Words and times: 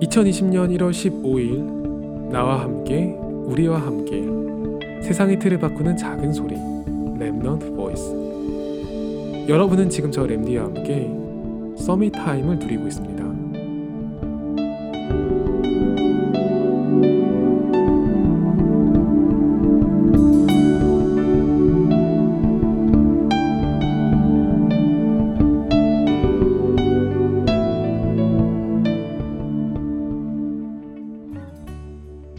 2020년 0.00 0.76
1월 0.76 0.90
15일 0.90 2.30
나와 2.30 2.60
함께 2.60 3.16
우리와 3.46 3.80
함께 3.80 4.22
세상의 5.02 5.38
틀을 5.38 5.58
바꾸는 5.58 5.96
작은 5.96 6.34
소리 6.34 6.54
Remnant 6.54 7.74
Voice 7.74 9.48
여러분은 9.48 9.88
지금 9.88 10.10
저 10.10 10.26
램디와 10.26 10.64
함께 10.64 11.10
Summit 11.82 12.12
Time을 12.12 12.58
누리고 12.58 12.86
있습니다. 12.86 13.15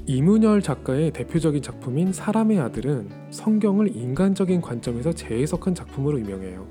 이문열 0.09 0.61
작가의 0.61 1.11
대표적인 1.11 1.61
작품인 1.61 2.13
사람의 2.13 2.59
아들은 2.59 3.09
성경을 3.29 3.93
인간적인 3.93 4.61
관점에서 4.61 5.11
재해석한 5.11 5.75
작품으로 5.75 6.17
유명해요. 6.21 6.65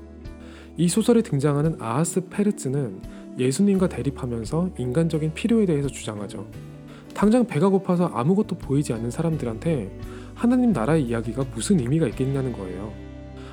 이 0.75 0.87
소설에 0.87 1.21
등장하는 1.21 1.75
아하스 1.79 2.29
페르츠는 2.29 2.99
예수님과 3.37 3.89
대립하면서 3.89 4.71
인간적인 4.79 5.35
필요에 5.35 5.67
대해서 5.67 5.87
주장하죠. 5.87 6.47
당장 7.13 7.45
배가 7.45 7.69
고파서 7.69 8.07
아무것도 8.07 8.57
보이지 8.57 8.93
않는 8.93 9.11
사람들한테 9.11 9.95
하나님 10.33 10.71
나라의 10.71 11.03
이야기가 11.03 11.45
무슨 11.53 11.79
의미가 11.79 12.07
있겠냐는 12.07 12.53
거예요. 12.53 12.91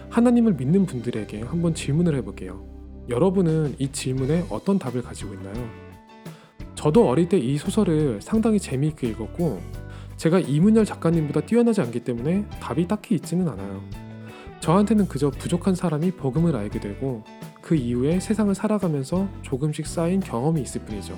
하나님을 0.09 0.55
믿는 0.55 0.87
분들에게 0.87 1.43
한번 1.43 1.75
질문을 1.75 2.15
해볼게요. 2.17 2.65
여러분은 3.11 3.75
이 3.79 3.93
질문에 3.93 4.47
어떤 4.49 4.79
답을 4.79 5.03
가지고 5.03 5.35
있나요? 5.35 5.85
저도 6.75 7.09
어릴 7.09 7.29
때 7.29 7.39
이 7.39 7.57
소설을 7.57 8.21
상당히 8.21 8.59
재미있게 8.59 9.09
읽었고 9.09 9.61
제가 10.25 10.41
이문열 10.41 10.87
작가님보다 10.87 11.43
뛰어나지 11.43 11.83
않기 11.83 12.01
때문에 12.01 12.47
답이 12.59 12.89
딱히 12.89 13.15
있지는 13.15 13.47
않아요. 13.47 13.83
저한테는 14.61 15.07
그저 15.07 15.29
부족한 15.29 15.75
사람이 15.75 16.13
복음을 16.13 16.57
알게 16.57 16.81
되고 16.81 17.23
그 17.61 17.75
이후에 17.75 18.21
세상을 18.21 18.55
살아가면서 18.55 19.29
조금씩 19.43 19.87
쌓인 19.87 20.21
경험이 20.21 20.63
있을 20.63 20.81
뿐이죠. 20.87 21.15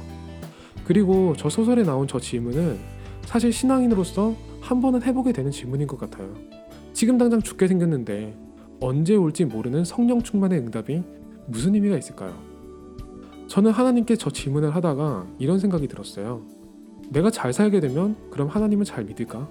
그리고 0.85 1.35
저 1.37 1.49
소설에 1.49 1.85
나온 1.85 2.09
저 2.09 2.19
질문은 2.19 2.81
사실 3.23 3.53
신앙인으로서 3.53 4.35
한 4.61 4.81
번은 4.81 5.05
해보게 5.05 5.33
되는 5.33 5.53
질문인 5.53 5.87
것 5.87 6.01
같아요. 6.01 6.35
지금 6.93 7.17
당장 7.17 7.41
죽게 7.41 7.69
생겼는데 7.69 8.37
언제 8.81 9.15
올지 9.15 9.45
모르는 9.45 9.85
성령 9.85 10.21
충만의 10.21 10.59
응답이 10.59 11.05
무슨 11.47 11.77
의미가 11.77 11.97
있을까요? 11.97 12.37
저는 13.47 13.71
하나님께 13.71 14.17
저 14.17 14.31
질문을 14.31 14.75
하다가 14.75 15.29
이런 15.39 15.61
생각이 15.61 15.87
들었어요. 15.87 16.56
내가 17.11 17.31
잘 17.31 17.53
살게 17.53 17.81
되면 17.81 18.17
그럼 18.31 18.49
하나님을 18.49 18.85
잘 18.85 19.05
믿을까? 19.05 19.49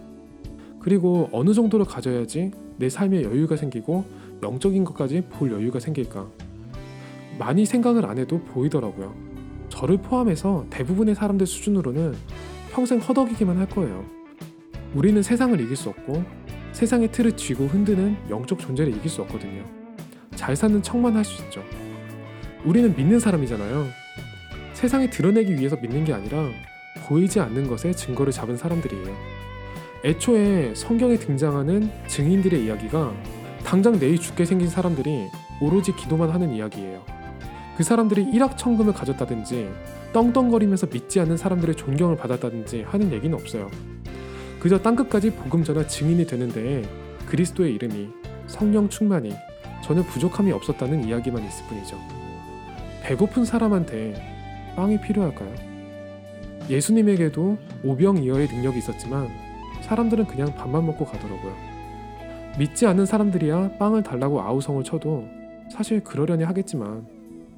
그리고 0.79 1.29
어느 1.31 1.53
정도로 1.53 1.85
가져야지 1.85 2.51
내 2.77 2.89
삶에 2.89 3.23
여유가 3.23 3.55
생기고 3.55 4.05
영적인 4.43 4.83
것까지 4.83 5.23
볼 5.29 5.51
여유가 5.51 5.79
생길까? 5.79 6.27
많이 7.39 7.65
생각을 7.65 8.05
안 8.05 8.17
해도 8.17 8.39
보이더라고요. 8.41 9.15
저를 9.69 9.97
포함해서 9.97 10.65
대부분의 10.69 11.15
사람들 11.15 11.47
수준으로는 11.47 12.13
평생 12.71 12.99
허덕이기만 12.99 13.57
할 13.57 13.67
거예요. 13.67 14.05
우리는 14.93 15.21
세상을 15.21 15.59
이길 15.59 15.75
수 15.75 15.89
없고 15.89 16.23
세상의 16.71 17.11
틀을 17.11 17.35
쥐고 17.35 17.65
흔드는 17.65 18.15
영적 18.29 18.59
존재를 18.59 18.95
이길 18.95 19.09
수 19.09 19.21
없거든요. 19.21 19.63
잘 20.35 20.55
사는 20.55 20.81
척만 20.81 21.15
할 21.15 21.23
수 21.23 21.41
있죠. 21.45 21.63
우리는 22.65 22.95
믿는 22.95 23.19
사람이잖아요. 23.19 23.85
세상에 24.73 25.09
드러내기 25.09 25.55
위해서 25.57 25.75
믿는 25.77 26.03
게 26.03 26.13
아니라 26.13 26.49
보이지 27.05 27.39
않는 27.39 27.67
것에 27.67 27.93
증거를 27.93 28.33
잡은 28.33 28.57
사람들이에요. 28.57 29.15
애초에 30.03 30.73
성경에 30.75 31.17
등장하는 31.17 31.89
증인들의 32.07 32.65
이야기가 32.65 33.13
당장 33.63 33.97
내일 33.97 34.19
죽게 34.19 34.45
생긴 34.45 34.67
사람들이 34.67 35.29
오로지 35.61 35.95
기도만 35.95 36.29
하는 36.29 36.53
이야기예요. 36.53 37.03
그 37.77 37.83
사람들이 37.83 38.23
일확천금을 38.31 38.93
가졌다든지 38.93 39.69
떵떵거리면서 40.13 40.87
믿지 40.87 41.19
않는 41.19 41.37
사람들의 41.37 41.75
존경을 41.75 42.15
받았다든지 42.15 42.83
하는 42.83 43.11
얘기는 43.11 43.33
없어요. 43.33 43.69
그저 44.59 44.79
땅끝까지 44.79 45.31
복음 45.31 45.63
전할 45.63 45.87
증인이 45.87 46.25
되는데 46.25 46.83
그리스도의 47.25 47.73
이름이 47.75 48.09
성령 48.47 48.87
충만이 48.87 49.33
전혀 49.83 50.03
부족함이 50.03 50.51
없었다는 50.51 51.03
이야기만 51.03 51.45
있을 51.45 51.65
뿐이죠. 51.67 51.99
배고픈 53.03 53.45
사람한테 53.45 54.15
빵이 54.75 55.01
필요할까요? 55.01 55.74
예수님에게도 56.69 57.57
오병이어의 57.83 58.47
능력이 58.47 58.79
있었지만 58.79 59.29
사람들은 59.81 60.25
그냥 60.25 60.53
밥만 60.55 60.85
먹고 60.85 61.05
가더라고요. 61.05 61.53
믿지 62.57 62.87
않는 62.87 63.05
사람들이야 63.05 63.77
빵을 63.77 64.03
달라고 64.03 64.41
아우성을 64.41 64.83
쳐도 64.83 65.27
사실 65.71 66.03
그러려니 66.03 66.43
하겠지만 66.43 67.05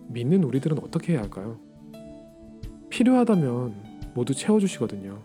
믿는 0.08 0.44
우리들은 0.44 0.80
어떻게 0.80 1.14
해야 1.14 1.22
할까요? 1.22 1.58
필요하다면 2.90 3.76
모두 4.14 4.34
채워주시거든요. 4.34 5.20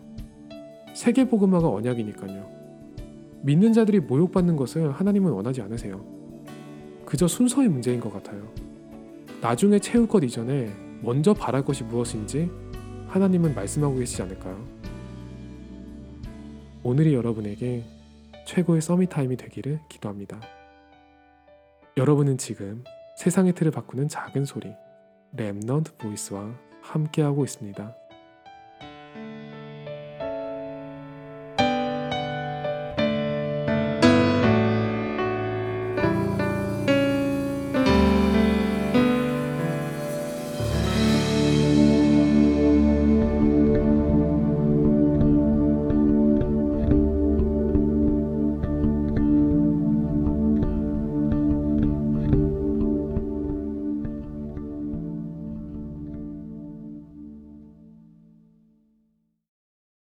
세계복음화가 0.93 1.67
언약이니까요. 1.67 2.45
믿는 3.41 3.73
자들이 3.73 3.99
모욕받는 3.99 4.55
것을 4.55 4.91
하나님은 4.91 5.31
원하지 5.31 5.61
않으세요. 5.61 6.05
그저 7.05 7.27
순서의 7.27 7.67
문제인 7.67 7.99
것 7.99 8.13
같아요. 8.13 8.47
나중에 9.41 9.79
채울 9.79 10.07
것 10.07 10.23
이전에 10.23 10.71
먼저 11.01 11.33
바랄 11.33 11.65
것이 11.65 11.83
무엇인지 11.83 12.49
하나님은 13.13 13.53
말씀하고 13.53 13.97
계시지 13.97 14.23
않을까요? 14.23 14.67
오늘이 16.81 17.13
여러분에게 17.13 17.83
최고의 18.47 18.81
Summit 18.81 19.11
Time이 19.11 19.37
되기를 19.37 19.79
기도합니다. 19.87 20.41
여러분은 21.95 22.39
지금 22.39 22.83
세상의 23.17 23.53
틀을 23.53 23.71
바꾸는 23.71 24.07
작은 24.07 24.45
소리 24.45 24.73
Remnant 25.35 25.99
Voice와 25.99 26.55
함께하고 26.81 27.43
있습니다. 27.43 27.95